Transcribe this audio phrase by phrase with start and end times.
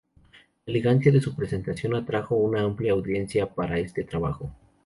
[0.65, 4.51] La elegancia de su presentación atrajo a una amplia audiencia para este trabajo.